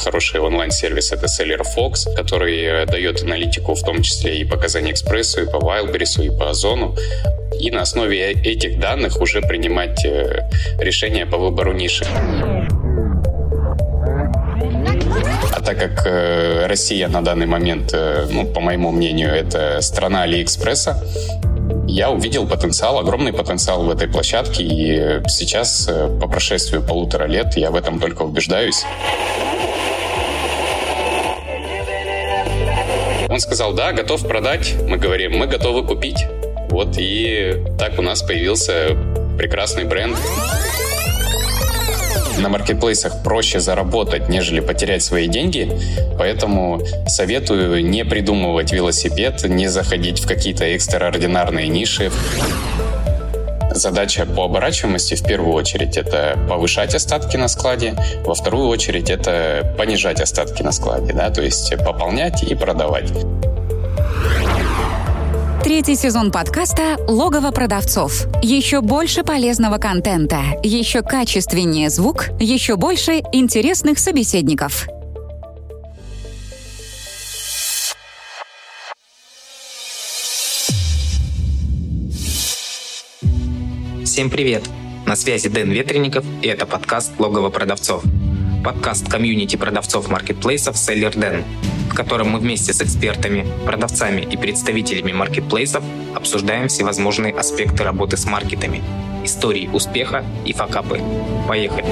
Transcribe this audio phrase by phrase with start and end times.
[0.00, 4.90] хороший онлайн-сервис— это Seller Fox, который э, дает аналитику в том числе и по Казани
[4.90, 6.96] Экспрессу, и по Wildberries, и по Озону.
[7.60, 12.06] И на основе этих данных уже принимать э, решения по выбору ниши.
[15.52, 17.94] А так как э, Россия на данный момент,
[18.30, 21.02] ну, по моему мнению, это страна Алиэкспресса,
[21.86, 25.90] я увидел потенциал, огромный потенциал в этой площадке, и сейчас,
[26.20, 28.84] по прошествию полутора лет, я в этом только убеждаюсь.
[33.30, 34.74] Он сказал, да, готов продать.
[34.86, 36.26] Мы говорим, мы готовы купить.
[36.68, 38.96] Вот и так у нас появился
[39.38, 40.16] прекрасный бренд
[42.40, 45.70] на маркетплейсах проще заработать, нежели потерять свои деньги,
[46.18, 52.10] поэтому советую не придумывать велосипед, не заходить в какие-то экстраординарные ниши.
[53.72, 59.74] Задача по оборачиваемости в первую очередь это повышать остатки на складе, во вторую очередь это
[59.78, 63.12] понижать остатки на складе, да, то есть пополнять и продавать.
[65.62, 68.26] Третий сезон подкаста «Логово продавцов».
[68.42, 74.88] Еще больше полезного контента, еще качественнее звук, еще больше интересных собеседников.
[84.20, 84.64] Всем привет!
[85.06, 88.04] На связи Дэн Ветренников, и это подкаст «Логово продавцов».
[88.62, 91.42] Подкаст комьюнити продавцов маркетплейсов «Селлер Дэн»,
[91.90, 95.82] в котором мы вместе с экспертами, продавцами и представителями маркетплейсов
[96.14, 98.82] обсуждаем всевозможные аспекты работы с маркетами,
[99.24, 101.00] истории успеха и факапы.
[101.48, 101.86] Поехали!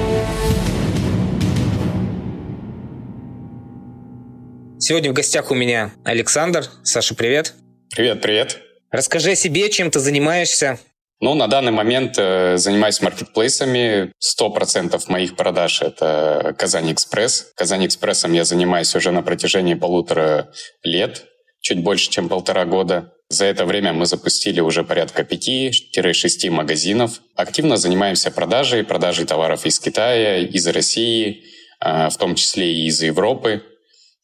[4.77, 6.65] Сегодня в гостях у меня Александр.
[6.83, 7.55] Саша, привет.
[7.89, 8.59] Привет, привет.
[8.91, 10.77] Расскажи о себе, чем ты занимаешься,
[11.21, 14.13] ну, на данный момент э, занимаюсь маркетплейсами.
[14.39, 17.51] 100% моих продаж— это Казань Экспресс.
[17.55, 21.25] Казань Экспрессом я занимаюсь уже на протяжении полутора лет,
[21.59, 23.13] чуть больше, чем полтора года.
[23.27, 27.21] За это время мы запустили уже порядка 5-6 магазинов.
[27.35, 31.43] Активно занимаемся продажей, продажей товаров из Китая, из России,
[31.81, 33.63] э, в том числе и из Европы.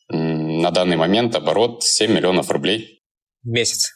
[0.07, 3.01] На данный момент оборот 7 миллионов рублей.
[3.43, 3.91] В месяц?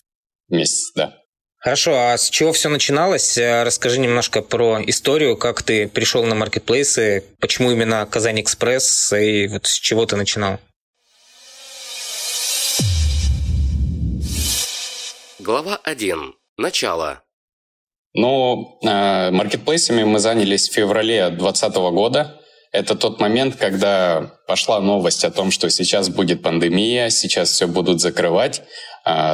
[0.49, 1.19] В месяц, да.
[1.61, 3.37] Хорошо, а с чего все начиналось?
[3.37, 9.47] Э, расскажи немножко про историю, как ты пришел на маркетплейсы, почему именно Казань Экспресс и
[9.47, 10.59] вот с чего ты начинал?
[15.39, 16.33] Глава 1.
[16.57, 17.23] Начало.
[18.13, 22.39] Ну, э, маркетплейсами мы занялись в феврале 2020 года.
[22.71, 27.99] Это тот момент, когда пошла новость о том, что сейчас будет пандемия, сейчас все будут
[27.99, 28.61] закрывать,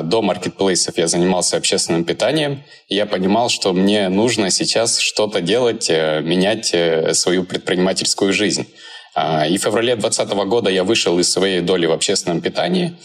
[0.04, 2.64] до маркетплейсов я занимался общественным питанием.
[2.88, 8.68] И я понимал, что мне нужно сейчас что-то делать, э, менять э, свою предпринимательскую жизнь.
[9.16, 12.98] А, и в феврале 2020 года я вышел из своей доли в общественном питании,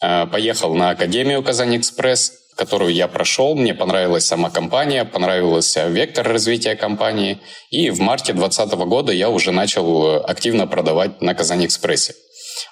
[0.00, 3.54] а, поехал на Академию Казань Экспресс, которую я прошел.
[3.54, 7.38] Мне понравилась сама компания, понравился вектор развития компании.
[7.70, 12.14] И в марте 2020 года я уже начал активно продавать на Казань Экспрессе.
[12.14, 12.25] А,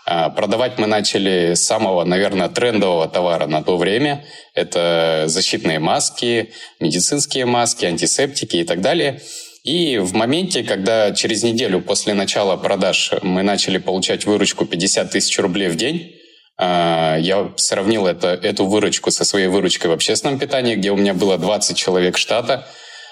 [0.05, 4.25] продавать мы начали с самого, наверное, трендового товара на то время.
[4.55, 9.21] Это защитные маски, медицинские маски, антисептики и так далее.
[9.65, 15.39] И в моменте, когда через неделю после начала продаж мы начали получать выручку 50 тысяч
[15.39, 16.15] рублей в день,
[16.59, 21.15] а, я сравнил это, эту выручку со своей выручкой в общественном питании, где у меня
[21.15, 22.69] было 20 человек штата,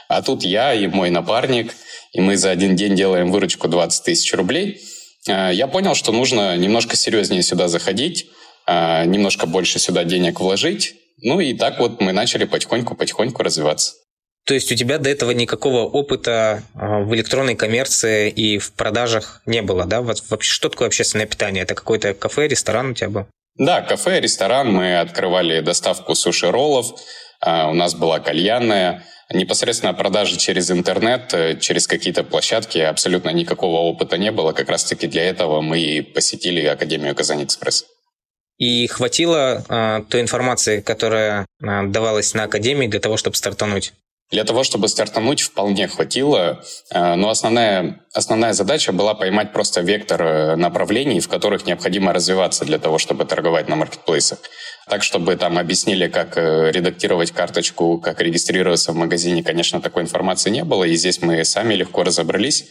[0.09, 1.75] а тут я и мой напарник,
[2.13, 4.81] и мы за один день делаем выручку 20 тысяч рублей–
[5.27, 8.27] я понял, что нужно немножко серьезнее сюда заходить,
[8.67, 10.95] э, немножко больше сюда денег вложить.
[11.23, 13.95] Ну и так вот мы начали потихоньку-потихоньку развиваться.
[14.45, 19.41] То есть у тебя до этого никакого опыта э, в электронной коммерции и в продажах
[19.47, 20.03] не было, да?
[20.03, 21.63] Вообще, что такое общественное питание?
[21.63, 23.27] Это какой-то кафе, ресторан у тебя был?
[23.57, 24.73] Да, кафе, ресторан.
[24.73, 27.01] Мы открывали доставку суши-роллов.
[27.45, 29.05] У нас была кальянная.
[29.33, 34.53] Непосредственно продажи через интернет, э, через какие-то площадки абсолютно никакого опыта не было.
[34.53, 37.87] Как раз-таки для этого мы посетили Академию Казань Экспресс.
[38.59, 43.95] И хватило э, той информации, которая э, давалась на Академии для того, чтобы стартануть?
[44.31, 50.57] Для того, чтобы стартануть, вполне хватило, но основная, основная задача была поймать просто вектор э,
[50.57, 54.39] направлений, в которых необходимо развиваться для того, чтобы торговать на маркетплейсах.
[54.89, 60.51] Так, чтобы там объяснили, как э, редактировать карточку, как регистрироваться в магазине, конечно, такой информации
[60.51, 62.67] не было, и здесь мы сами легко разобрались.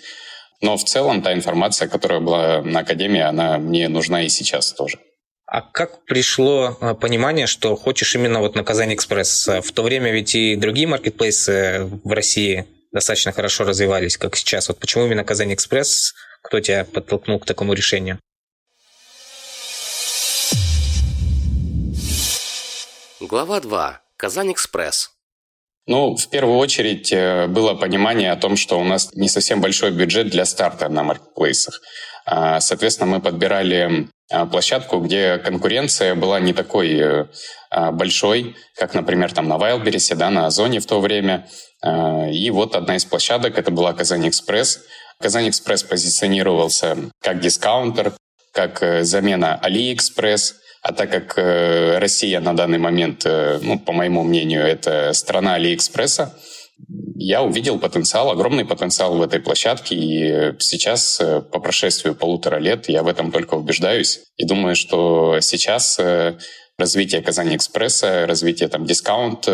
[0.62, 5.00] Но в целом та информация, которая была на Академии, она мне нужна и сейчас тоже.
[5.48, 9.48] А как пришло а, понимание, что хочешь именно вот на Казань Экспресс?
[9.48, 14.68] В то время ведь и другие маркетплейсы в России достаточно хорошо развивались, как сейчас.
[14.68, 16.14] Вот почему именно Казань Экспресс?
[16.44, 18.20] Кто тебя подтолкнул к такому решению?
[23.22, 24.02] Глава 2.
[24.18, 25.12] Казань-Экспресс.
[25.86, 29.92] Ну, в первую очередь э, было понимание о том, что у нас не совсем большой
[29.92, 31.82] бюджет для старта на маркетплейсах.
[32.26, 37.26] А, соответственно, мы подбирали а, площадку, где конкуренция была не такой э,
[37.70, 41.48] а, большой, как, например, там на Wildberries, да, на Озоне в то время.
[42.32, 44.82] И вот одна из площадок, это была Казань Экспресс.
[45.20, 48.14] Казань Экспресс позиционировался как дискаунтер,
[48.52, 53.92] как э, замена AliExpress, а так как э, Россия на данный момент, э, ну, по
[53.92, 56.36] моему мнению, это страна Алиэкспресса,
[57.16, 63.04] я увидел потенциал, огромный потенциал в этой площадке, и сейчас, по прошествию полутора лет, я
[63.04, 64.22] в этом только убеждаюсь.
[64.38, 66.00] И думаю, что сейчас
[66.80, 69.48] развитие Казани Экспресса, развитие там дискаунт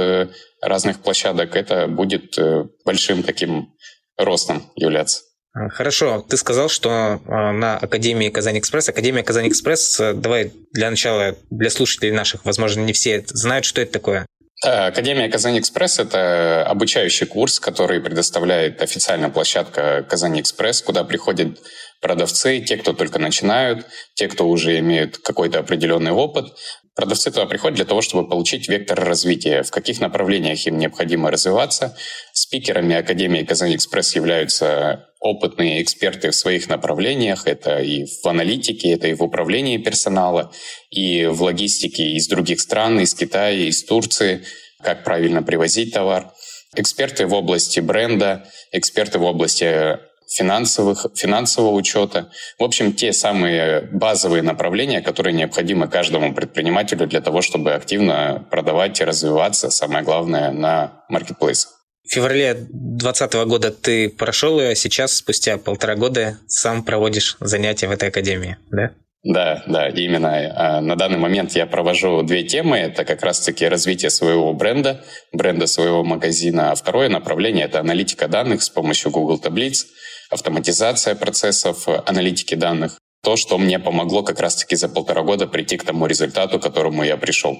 [0.61, 2.37] разных площадок, это будет
[2.85, 3.73] большим таким
[4.17, 5.26] ростом являться.
[5.57, 10.51] А, хорошо, ты сказал, что а, на Академии Казань Экспресс, Академия Казань Экспресс, э, давай
[10.73, 14.25] для начала, для слушателей наших, возможно, не все знают, что это такое.
[14.63, 21.59] Академия Казань Экспресс– это обучающий курс, который предоставляет официальная площадка Казань Экспресс, куда приходят
[22.01, 26.47] продавцы, те, кто только начинают, те, кто уже имеют какой-то определенный опыт.
[26.97, 31.95] Продавцы туда приходят для того, чтобы получить вектор развития, в каких направлениях им необходимо развиваться.
[32.33, 37.45] Спикерами Академии Казань Экспресс являются опытные эксперты в своих направлениях.
[37.45, 40.51] Это и в аналитике, это и в управлении персонала,
[40.89, 44.43] и в логистике из других стран, из Китая, из Турции,
[44.81, 46.33] как правильно привозить товар.
[46.75, 52.29] Эксперты в области бренда, эксперты в области финансовых, финансового учета.
[52.59, 58.99] В общем, те самые базовые направления, которые необходимы каждому предпринимателю для того, чтобы активно продавать
[58.99, 61.71] и развиваться, самое главное, на маркетплейсах.
[62.03, 67.87] В феврале 2020 года ты прошел ее, а сейчас, спустя полтора года, сам проводишь занятия
[67.87, 68.91] в этой академии, да?
[69.23, 70.53] Да, да, именно.
[70.55, 72.77] А, на данный момент я провожу две темы.
[72.77, 75.03] Это как раз-таки развитие своего бренда,
[75.33, 76.71] бренда своего магазина.
[76.71, 79.87] А второе направление– это аналитика данных с помощью Google таблиц,
[80.29, 82.97] автоматизация процессов аналитики данных.
[83.23, 87.03] То, что мне помогло как раз-таки за полтора года прийти к тому результату, к которому
[87.03, 87.57] я пришел.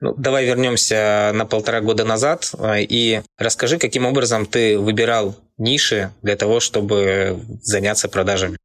[0.00, 6.10] Ну, давай вернемся на полтора года назад а, и расскажи, каким образом ты выбирал ниши
[6.22, 8.58] для того, чтобы заняться продажами.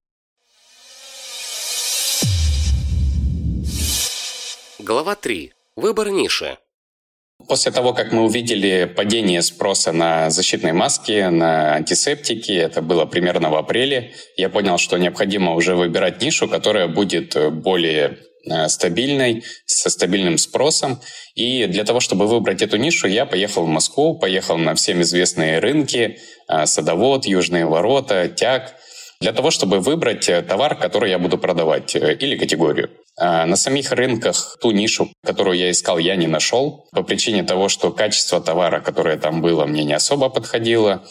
[4.79, 5.53] Глава 3.
[5.75, 6.57] Выбор ниши.
[7.45, 13.51] После того, как мы увидели падение спроса на защитные маски, на антисептики, это было примерно
[13.51, 18.17] в апреле, я понял, что необходимо уже выбирать нишу, которая будет более
[18.49, 20.99] э, стабильной, со стабильным спросом.
[21.35, 25.59] И для того, чтобы выбрать эту нишу, я поехал в Москву, поехал на всем известные
[25.59, 26.17] рынки,
[26.49, 28.76] э, Садовод, Южные ворота, Тяг,
[29.19, 32.89] для того, чтобы выбрать э, товар, который я буду продавать, или категорию.
[33.19, 37.67] А, на самих рынках ту нишу, которую я искал, я не нашел по причине того,
[37.67, 41.03] что качество товара, которое там было, мне не особо подходило.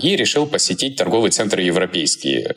[0.00, 2.48] И решил посетить торговый центр европейский.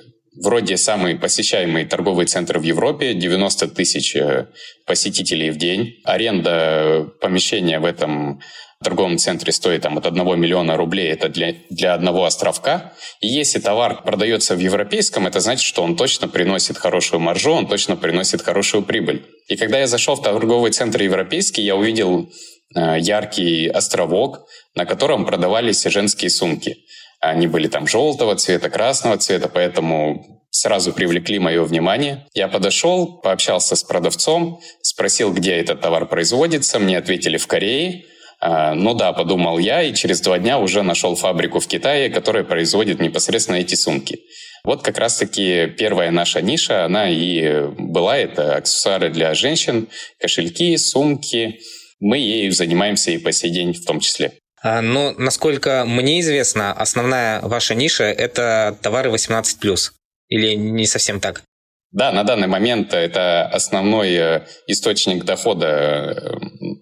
[0.42, 4.48] Вроде самый посещаемый торговый центр в Европе, 90 тысяч э,
[4.88, 6.02] посетителей в день.
[6.04, 8.42] Аренда помещения в этом
[8.84, 12.94] торговом центре стоит там, от 1 миллиона рублей, это для, для одного островка.
[13.22, 17.68] И если товар продается в европейском, это значит, что он точно приносит хорошую маржу, он
[17.68, 19.26] точно приносит хорошую прибыль.
[19.48, 22.30] И когда я зашел в торговый центр европейский, я увидел
[22.76, 26.78] э, яркий островок, на котором продавались женские сумки.
[27.22, 32.26] Они были там желтого цвета, красного цвета, поэтому сразу привлекли мое внимание.
[32.34, 36.80] Я подошел, пообщался с продавцом, спросил, где этот товар производится.
[36.80, 38.06] Мне ответили в Корее.
[38.40, 42.44] А, ну да, подумал я, и через два дня уже нашел фабрику в Китае, которая
[42.44, 44.20] производит непосредственно эти сумки.
[44.64, 49.88] Вот как раз-таки первая наша ниша, она и была, это аксессуары для женщин,
[50.20, 51.60] кошельки, сумки.
[52.00, 54.34] Мы ею занимаемся и по сей день в том числе.
[54.62, 59.92] А, ну, насколько мне известно, основная ваша ниша– это товары 18+.
[60.30, 61.44] Или не совсем так?
[61.92, 66.32] Да, на данный момент это основной э, источник дохода э,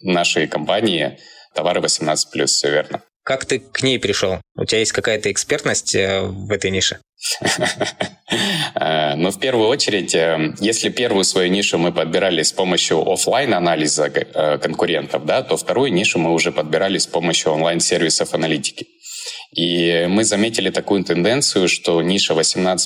[0.02, 1.20] нашей компании–
[1.54, 3.02] товары 18+, все верно.
[3.24, 4.42] Как ты к ней пришел?
[4.56, 7.00] У тебя есть какая-то экспертность э, в этой нише?
[8.76, 13.54] Э, ну, в первую очередь, э, если первую свою нишу мы подбирали с помощью офлайн
[13.54, 18.88] анализа конкурентов, да, то вторую нишу мы уже подбирали с помощью онлайн-сервисов аналитики.
[19.56, 22.80] И мы заметили такую тенденцию, что ниша 18+,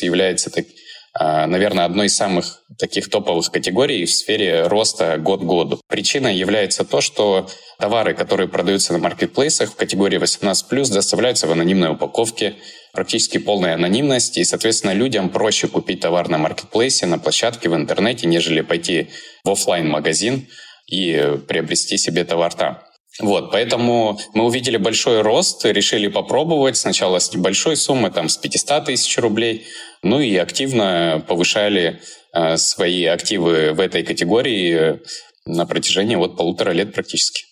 [0.00, 0.74] является таким
[1.18, 5.80] наверное, одной из самых таких топовых категорий в сфере роста год к году.
[5.88, 11.90] Причиной является то, что товары, которые продаются на маркетплейсах в категории 18+, доставляются в анонимной
[11.90, 12.56] упаковке,
[12.92, 18.26] практически полная анонимность, и, соответственно, людям проще купить товар на маркетплейсе, на площадке, в интернете,
[18.26, 19.08] нежели пойти
[19.44, 20.48] в офлайн магазин
[20.86, 22.78] и приобрести себе товар там.
[23.20, 28.86] Вот, поэтому мы увидели большой рост, решили попробовать сначала с небольшой суммы, там, с 500
[28.86, 29.66] тысяч рублей,
[30.04, 32.00] ну и активно повышали
[32.32, 35.00] э, свои активы в этой категории
[35.46, 37.44] на протяжении вот полутора лет практически.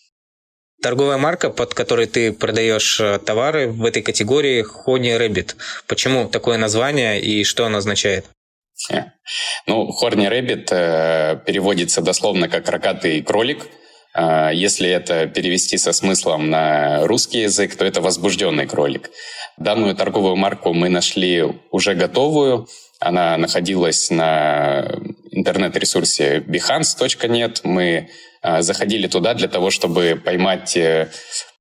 [0.83, 5.57] Торговая марка, под которой ты продаешь э, товары в этой категории Honey Rabbit.
[5.87, 8.27] Почему такое название и что оно означает?
[9.67, 13.67] Ну, Horny Rabbit э, переводится дословно как «рогатый кролик»,
[14.15, 19.11] если это перевести со смыслом на русский язык, то это возбужденный кролик.
[19.57, 22.69] Данную торговую марку мы нашли уже готовую.
[23.01, 24.87] Она находилась на
[25.31, 27.61] интернет-ресурсе behance.net.
[27.65, 28.11] Мы
[28.43, 31.11] а, заходили туда для того, чтобы поймать э,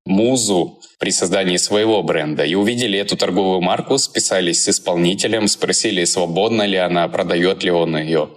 [0.05, 2.43] музу при создании своего бренда.
[2.43, 7.97] И увидели эту торговую марку, списались с исполнителем, спросили, свободна ли она, продает ли он
[7.97, 8.29] ее.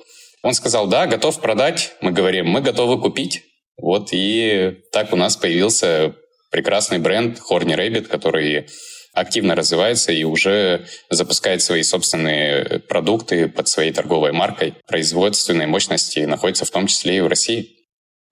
[0.42, 1.92] Он сказал, да, готов продать.
[2.02, 3.42] Мы говорим, мы готовы купить.
[3.76, 6.14] Вот и так у нас появился
[6.50, 8.66] прекрасный бренд Horny Rabbit, который
[9.12, 14.75] активно развивается и уже запускает свои собственные продукты под своей торговой маркой.
[14.87, 17.71] Производственные мощности находятся в том числе и в России.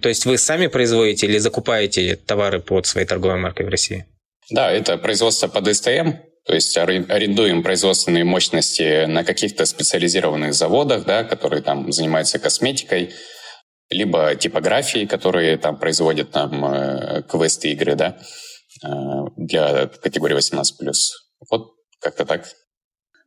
[0.01, 4.07] То есть вы сами производите или закупаете товары под своей торговой маркой в России?
[4.51, 6.13] Да, это производство под СТМ,
[6.45, 13.13] то есть арендуем производственные мощности на каких-то специализированных заводах, да, которые там занимаются косметикой,
[13.93, 18.19] либо типографии, которые там производят там э, квесты-игры, да,
[18.85, 18.89] э,
[19.37, 20.65] для категории 18+.
[21.51, 22.47] Вот как-то так.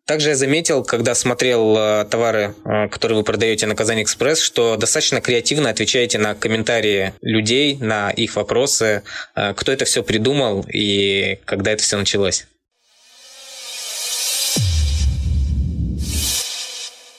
[0.06, 4.78] Также я заметил, когда смотрел э, товары, э, которые вы продаете на Казань Экспресс, что
[4.78, 9.02] достаточно креативно отвечаете на комментарии людей, на их вопросы.
[9.36, 12.46] Э, кто это все придумал и когда это все началось?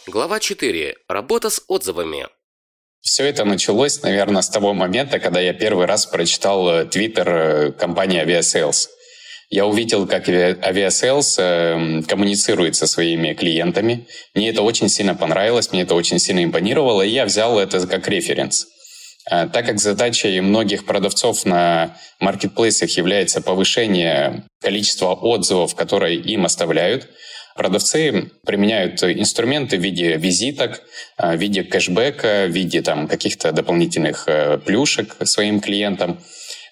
[0.06, 0.94] Глава 4.
[1.08, 2.28] Работа с отзывами.
[3.06, 7.72] Все это началось, наверное, с того момента, когда я первый раз прочитал э, твиттер э,
[7.72, 8.88] компании Aviasales.
[9.48, 14.08] Я увидел, как Aviasales э, коммуницирует со своими клиентами.
[14.34, 18.08] Мне это очень сильно понравилось, мне это очень сильно импонировало, и я взял это как
[18.08, 18.66] референс.
[19.28, 27.08] Так как задачей многих продавцов на маркетплейсах является повышение количества отзывов, которые им оставляют,
[27.56, 30.82] Продавцы применяют инструменты в виде визиток,
[31.18, 36.20] э, в виде кэшбэка, в виде там, каких-то дополнительных э, плюшек своим клиентам.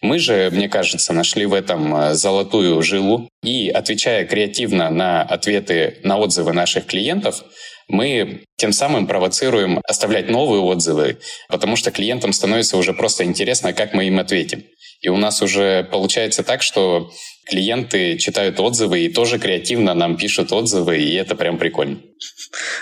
[0.03, 5.99] Мы же, мне кажется, нашли в этом э, золотую жилу и, отвечая креативно на ответы
[6.03, 7.45] на отзывы наших клиентов,
[7.89, 13.95] мы тем самым провоцируем оставлять новые отзывы, потому что клиентам становится уже просто интересно, как
[13.95, 14.65] мы им ответим.
[15.01, 17.11] И у нас уже получается так, что
[17.47, 21.99] клиенты читают отзывы и тоже креативно нам пишут отзывы, и это прям прикольно.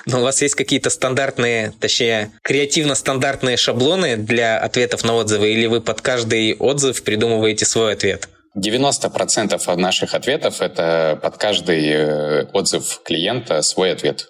[0.07, 5.81] Но у вас есть какие-то стандартные, точнее, креативно-стандартные шаблоны для ответов на отзывы, или вы
[5.81, 8.29] под каждый отзыв придумываете свой ответ?
[8.57, 14.29] 90% от наших ответов— это под каждый э, отзыв клиента свой ответ,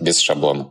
[0.00, 0.70] без шаблона.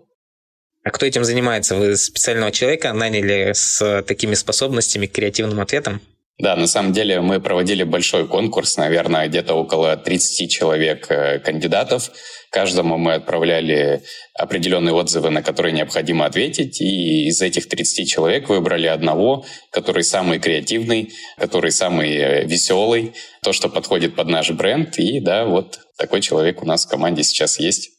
[0.83, 1.75] А кто этим занимается?
[1.75, 6.01] Вы специального человека наняли с такими способностями к креативным ответам?
[6.41, 12.09] Да, на самом деле мы проводили большой конкурс, наверное, где-то около 30 человек э, кандидатов.
[12.49, 14.01] Каждому мы отправляли
[14.33, 20.39] определенные отзывы, на которые необходимо ответить, и из этих 30 человек выбрали одного, который самый
[20.39, 23.13] креативный, который самый э, веселый,
[23.43, 27.21] то, что подходит под наш бренд, и да, вот такой человек у нас в команде
[27.21, 27.91] сейчас есть,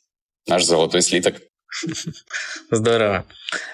[0.46, 1.37] наш золотой слиток.
[2.70, 3.26] Здорово.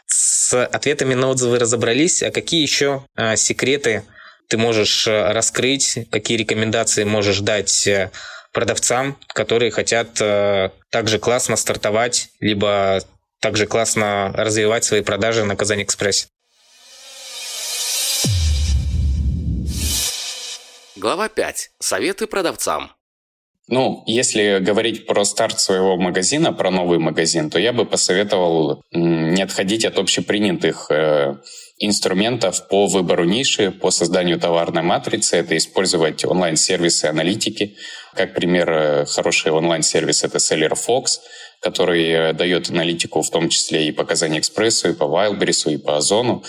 [0.06, 2.22] С ответами на отзывы разобрались.
[2.22, 4.04] А какие еще а, секреты
[4.48, 8.10] ты можешь э, раскрыть, какие рекомендации можешь дать э,
[8.52, 13.02] продавцам, которые хотят э, также классно стартовать, либо
[13.40, 16.28] также классно развивать свои продажи на Казань Экспрессе.
[20.96, 21.70] Глава 5.
[21.78, 22.90] Советы продавцам.
[23.68, 29.42] Ну, если говорить про старт своего магазина, про новый магазин, то я бы посоветовал не
[29.42, 30.90] отходить от общепринятых
[31.78, 35.36] инструментов по выбору ниши, по созданию товарной матрицы.
[35.36, 37.76] Это использовать онлайн-сервисы аналитики.
[38.14, 41.20] Как пример, э, хороший онлайн-сервис— это Seller Fox,
[41.60, 45.78] который э, дает аналитику в том числе и по Казани Экспрессу, и по Wildberries, и
[45.78, 46.42] по Озону.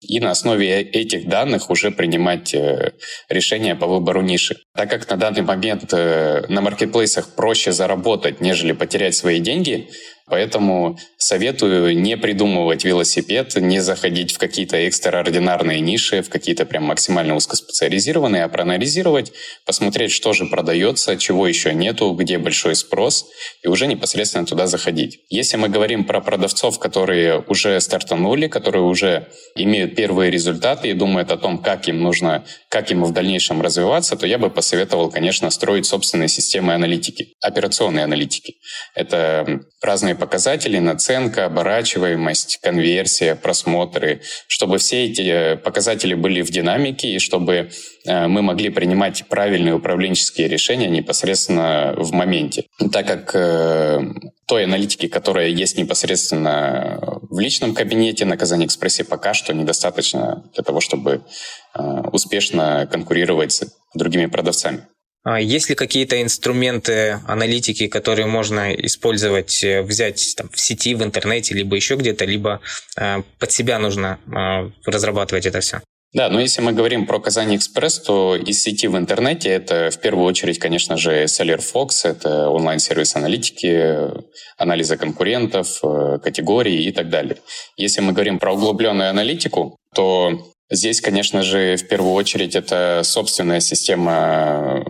[0.00, 2.92] И на основе этих данных уже принимать э,
[3.28, 4.56] решения по выбору ниши.
[4.74, 9.90] Так как на данный момент на маркетплейсах проще заработать, нежели потерять свои деньги,
[10.30, 17.34] Поэтому советую не придумывать велосипед, не заходить в какие-то экстраординарные ниши, в какие-то прям максимально
[17.34, 19.32] узкоспециализированные, а проанализировать,
[19.66, 23.26] посмотреть, что же продается, чего еще нету, где большой спрос,
[23.62, 25.20] и уже непосредственно туда заходить.
[25.28, 31.32] Если мы говорим про продавцов, которые уже стартанули, которые уже имеют первые результаты и думают
[31.32, 35.50] о том, как им нужно, как им в дальнейшем развиваться, то я бы посоветовал, конечно,
[35.50, 38.54] строить собственные системы аналитики, операционные аналитики.
[38.94, 47.08] Это разные показатели, наценка, оборачиваемость, конверсия, просмотры, чтобы все эти э, показатели были в динамике
[47.08, 47.70] и чтобы
[48.06, 52.66] э, мы могли принимать правильные управленческие решения непосредственно в моменте.
[52.92, 54.00] Так как э,
[54.46, 60.62] той аналитики, которая есть непосредственно в личном кабинете на Казань Экспрессе, пока что недостаточно для
[60.62, 61.22] того, чтобы
[62.12, 63.62] успешно конкурировать с
[63.94, 64.86] другими продавцами.
[65.22, 71.02] А есть ли какие-то инструменты аналитики, которые можно использовать, э, взять там, в сети, в
[71.02, 72.60] интернете, либо еще где-то, либо
[72.96, 75.80] э, под себя нужно э, разрабатывать это все?
[76.12, 79.98] Да, но если мы говорим про Казань Экспресс, то из сети в интернете это в
[79.98, 84.10] первую очередь, конечно же, Solar Fox, это онлайн-сервис аналитики,
[84.56, 85.80] анализа конкурентов,
[86.20, 87.36] категорий и так далее.
[87.76, 90.32] Если мы говорим про углубленную аналитику, то
[90.72, 94.84] Здесь, конечно же, в первую очередь это собственная система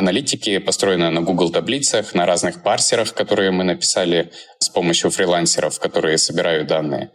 [0.00, 6.18] аналитики, построенная на Google таблицах, на разных парсерах, которые мы написали с помощью фрилансеров, которые
[6.18, 7.10] собирают данные.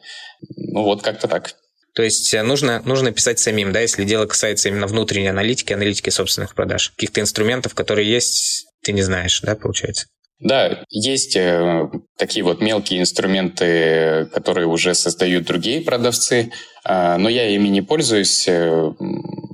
[0.55, 1.55] Ну вот как-то так.
[1.95, 6.09] То есть э, нужно, нужно писать самим, да, если дело касается именно внутренней аналитики, аналитики
[6.09, 6.91] собственных продаж.
[6.91, 10.07] Каких-то инструментов, которые есть, ты не знаешь, да, получается?
[10.39, 16.51] Да, есть э, такие вот мелкие инструменты, которые уже создают другие продавцы,
[16.83, 18.45] э, но я ими не пользуюсь.
[18.47, 18.91] Э,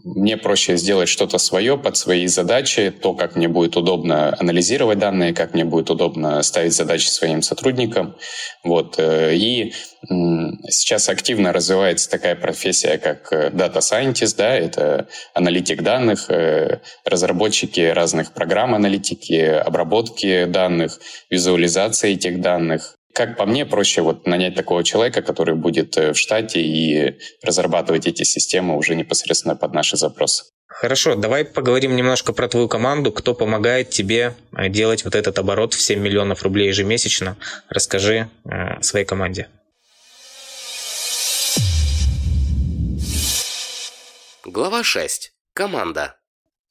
[0.04, 5.34] мне проще сделать что-то свое под свои задачи, то, как мне будет удобно анализировать данные,
[5.34, 8.16] как мне будет удобно ставить задачи своим сотрудникам.
[8.64, 8.96] Вот.
[8.98, 9.74] Э, и
[10.70, 17.82] сейчас активно развивается такая профессия, как э, Data Scientist, да, это аналитик данных, э, разработчики
[17.82, 22.98] разных программ аналитики, обработки данных, визуализация этих данных.
[23.14, 28.24] Как по мне, проще вот нанять такого человека, который будет в штате и разрабатывать эти
[28.24, 30.46] системы уже непосредственно под наши запросы.
[30.68, 33.12] Хорошо, давай поговорим немножко про твою команду.
[33.12, 34.36] Кто помогает тебе
[34.70, 37.36] делать вот этот оборот в 7 миллионов рублей ежемесячно?
[37.70, 39.50] Расскажи о своей команде.
[44.46, 45.34] Глава 6.
[45.54, 46.16] Команда.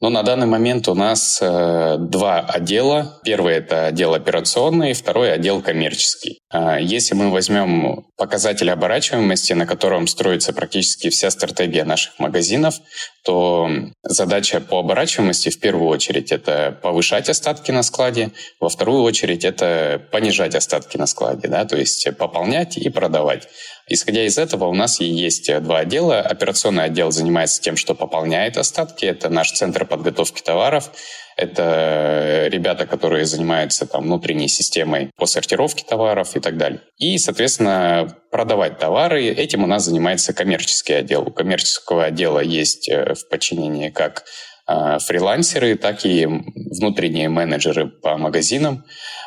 [0.00, 3.20] Но на данный момент у нас э, два отдела.
[3.22, 6.40] Первый– это отдел операционный, второй– отдел коммерческий.
[6.50, 12.76] Э, если мы возьмем показатель оборачиваемости, на котором строится практически вся стратегия наших магазинов,
[13.24, 13.68] то
[14.02, 20.00] задача по оборачиваемости в первую очередь– это повышать остатки на складе, во вторую очередь– это
[20.10, 23.48] понижать остатки на складе, да, то есть пополнять и продавать.
[23.92, 26.20] Исходя из этого, у нас и есть два отдела.
[26.20, 29.04] Операционный отдел занимается тем, что пополняет остатки.
[29.04, 30.92] Это наш центр подготовки товаров.
[31.36, 36.82] Это ребята, которые занимаются там, внутренней системой по сортировке товаров и так далее.
[36.98, 39.24] И, соответственно, продавать товары.
[39.26, 41.22] Этим у нас занимается коммерческий отдел.
[41.22, 44.22] У коммерческого отдела есть э, в подчинении как э,
[45.00, 48.84] фрилансеры, так и внутренние менеджеры по магазинам.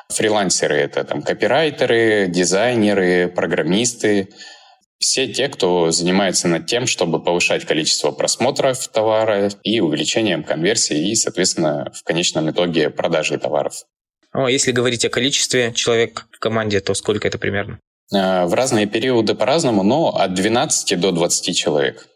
[0.10, 4.30] Фрилансеры— это там копирайтеры, дизайнеры, программисты,
[5.04, 11.16] все те, кто занимается над тем, чтобы повышать количество просмотров товара и увеличением конверсии и,
[11.16, 13.84] соответственно, в конечном итоге продажи товаров.
[14.32, 17.80] О, если говорить о количестве человек в команде, то сколько это примерно?
[18.14, 22.08] Э, в разные периоды по-разному, но от 12 до 20 человек.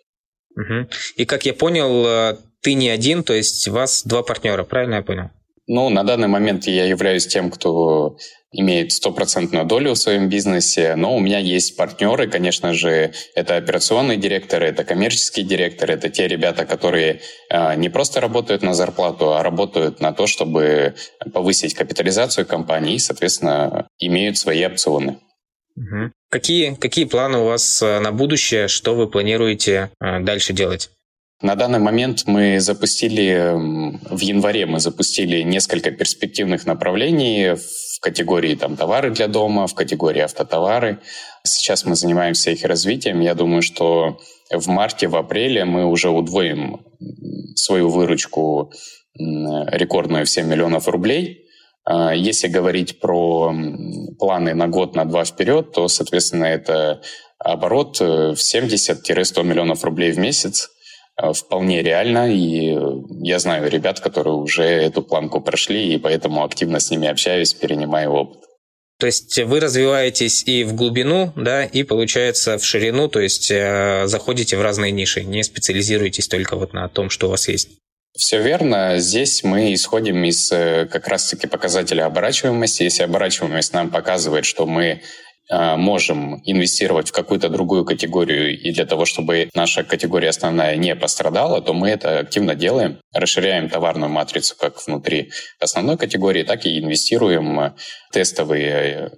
[0.56, 0.88] Угу.
[1.18, 5.02] И как я понял, э, ты не один, то есть вас два партнера, правильно я
[5.02, 5.30] понял?
[5.70, 8.18] Ну, на данный момент я являюсь тем, кто
[8.54, 14.18] имеет стопроцентную долю в своем бизнесе, но у меня есть партнеры, конечно же, это операционные
[14.18, 19.44] директоры, это коммерческие директоры, это те ребята, которые э, не просто работают на зарплату, а
[19.44, 20.96] работают на то, чтобы
[21.34, 25.18] повысить капитализацию компании и, соответственно, имеют свои опционы.
[25.76, 26.12] Угу.
[26.30, 28.70] Какие, какие планы у вас э, на будущее?
[28.70, 30.90] Что вы планируете э, дальше делать?
[31.42, 38.76] На данный момент мы запустили, в январе мы запустили несколько перспективных направлений в категории там,
[38.76, 41.00] товары для дома, в категории автотовары.
[41.44, 43.20] Сейчас мы занимаемся их развитием.
[43.20, 44.20] Я думаю, что
[44.52, 46.84] в марте, в апреле мы уже удвоим
[47.56, 48.74] свою выручку
[49.14, 51.46] рекордную в 7 миллионов рублей.
[51.86, 53.54] А если говорить про
[54.18, 57.04] планы на год, на два вперед, то, соответственно, это
[57.38, 60.77] оборот в 70-100 миллионов рублей в месяц– Э,
[61.34, 62.78] вполне реально, и
[63.24, 68.12] я знаю ребят, которые уже эту планку прошли, и поэтому активно с ними общаюсь, перенимаю
[68.12, 68.48] опыт.
[69.00, 74.08] То есть вы развиваетесь и в глубину, да, и получается в ширину, то есть э,
[74.08, 77.70] заходите в разные ниши, не специализируетесь только вот на том, что у вас есть.
[78.18, 78.98] Все верно.
[78.98, 82.82] Здесь мы исходим из э, как раз-таки показателя оборачиваемости.
[82.82, 85.00] Если оборачиваемость нам показывает, что мы э,
[85.50, 91.62] можем инвестировать в какую-то другую категорию, и для того, чтобы наша категория основная не пострадала,
[91.62, 97.74] то мы это активно делаем, расширяем товарную матрицу как внутри основной категории, так и инвестируем
[98.12, 99.12] тестовые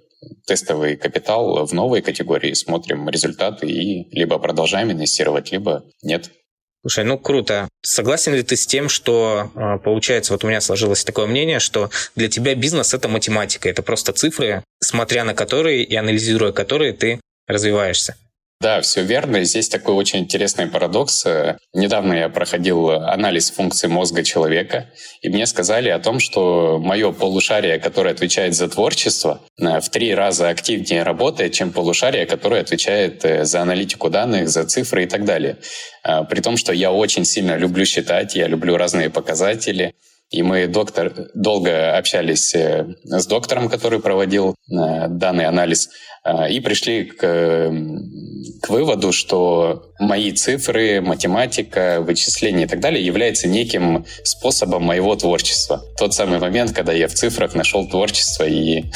[0.46, 6.30] тестовый капитал в новые категории, смотрим результаты и либо продолжаем инвестировать, либо нет.
[6.82, 7.68] Слушай, ну круто.
[7.82, 11.90] Согласен ли ты с тем, что а, получается, вот у меня сложилось такое мнение, что
[12.16, 17.20] для тебя бизнес это математика, это просто цифры, смотря на которые и анализируя которые ты
[17.46, 18.16] развиваешься?
[18.62, 19.42] Да, все верно.
[19.44, 21.24] Здесь такой очень интересный парадокс.
[21.72, 24.90] Недавно я проходил анализ функций мозга человека,
[25.22, 30.50] и мне сказали о том, что мое полушарие, которое отвечает за творчество, в три раза
[30.50, 35.56] активнее работает, чем полушарие, которое отвечает э, за аналитику данных, за цифры и так далее.
[36.02, 39.94] А, при том, что я очень сильно люблю считать, я люблю разные показатели,
[40.30, 45.90] и мы доктор, долго общались э, с доктором, который проводил э, данный анализ,
[46.50, 47.72] и пришли к
[48.62, 55.82] к выводу, что мои цифры, математика, вычисления и так далее является неким способом моего творчества.
[55.98, 58.84] Тот самый момент, когда я в цифрах нашел творчество и...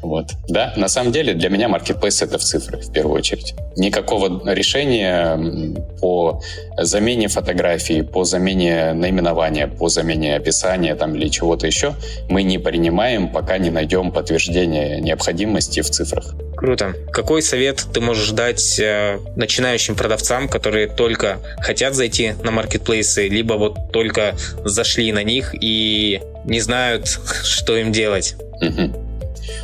[0.00, 0.30] Вот.
[0.48, 3.54] Да, на самом деле для меня маркетплейс— это в цифрах в первую очередь.
[3.76, 6.40] Никакого решения по
[6.78, 11.94] замене фотографии, по замене наименования, по замене описания там, или чего-то еще
[12.28, 16.34] мы не принимаем, пока не найдем подтверждение необходимости в цифрах.
[16.56, 16.94] Круто.
[17.12, 23.54] Какой совет ты можешь дать э, начинающим продавцам, которые только хотят зайти на маркетплейсы, либо
[23.54, 27.06] вот только зашли на них и не знают,
[27.44, 28.36] что им делать?
[28.60, 29.09] Угу.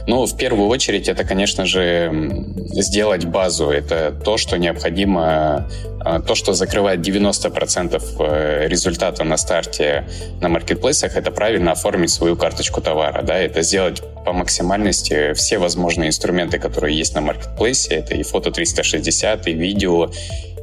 [0.07, 3.71] Ну, в первую очередь, это, конечно же, сделать базу.
[3.71, 5.69] Это то, что необходимо,
[6.01, 10.07] а, то, что закрывает 90% э, результата на старте
[10.41, 13.23] на маркетплейсах, это правильно оформить свою карточку товара.
[13.23, 13.37] Да?
[13.37, 17.97] Это сделать по максимальности все возможные инструменты, которые есть на маркетплейсе.
[17.97, 20.11] Это и фото 360, и видео,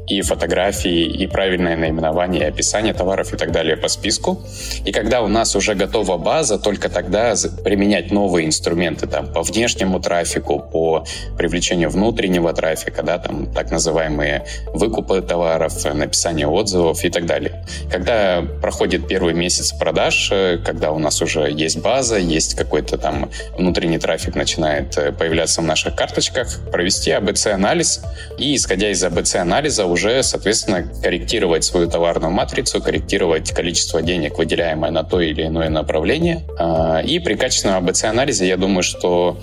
[0.08, 4.42] и фотографии, и правильное наименование, и описание товаров и так далее по списку.
[4.86, 10.00] И когда у нас уже готова база, только тогда применять новые инструменты там, по внешнему
[10.00, 11.06] трафику, по
[11.38, 17.66] привлечению внутреннего трафика, да, там, так называемые выкупы товаров, написание отзывов и так далее.
[17.92, 23.30] Когда проходит первый месяц продаж, э, когда у нас уже есть база, есть какой-то там
[23.58, 28.02] внутренний трафик начинает э, появляться в наших карточках, провести АБЦ-анализ
[28.38, 35.04] и, исходя из АБЦ-анализа, уже, соответственно, корректировать свою товарную матрицу, корректировать количество денег, выделяемое на
[35.04, 36.44] то или иное направление.
[36.58, 39.38] А, и при качественном АБЦ-анализе, я думаю, что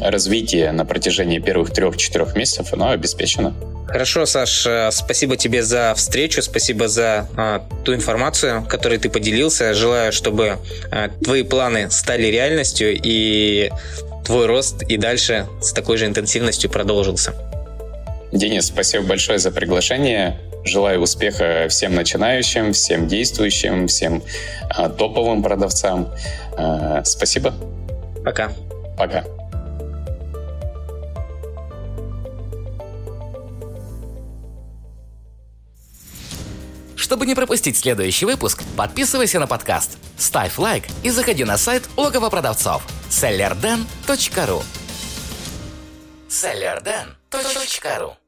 [0.00, 3.54] развитие на протяжении первых трех-четырех месяцев, оно обеспечено.
[3.88, 9.74] Хорошо, Саш, э, спасибо тебе за встречу, спасибо за а, ту информацию, которой ты поделился.
[9.74, 10.58] Желаю, чтобы
[10.90, 13.70] а, твои планы стали реальностью и
[14.24, 17.34] твой рост и дальше с такой же интенсивностью продолжился.
[18.32, 20.40] Денис, спасибо большое за приглашение.
[20.64, 24.22] Желаю успеха всем начинающим, всем действующим, всем
[24.70, 26.12] а, топовым продавцам.
[26.56, 27.54] А, спасибо.
[28.24, 28.52] Пока.
[28.96, 29.24] Пока.
[36.96, 42.30] Чтобы не пропустить следующий выпуск, подписывайся на подкаст, ставь лайк и заходи на сайт логово
[42.30, 44.62] продавцов sellerden.ru
[46.30, 48.21] sellerden.ru